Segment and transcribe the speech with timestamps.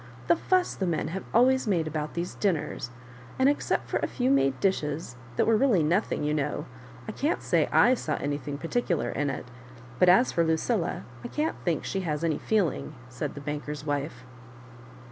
[0.29, 2.95] "The fuss the men have always made about these dinners I
[3.37, 6.65] and except for a few made dishes that were really nothing, you know,
[7.07, 9.45] I can't say I saw anything particular in it.
[9.99, 14.23] But as for Lucilla, I can't think she has any feeling," said the banker's wife.